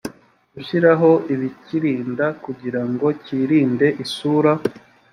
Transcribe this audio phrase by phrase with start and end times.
[0.53, 4.51] gushyiraho ibikirinda kugirango kirinde isura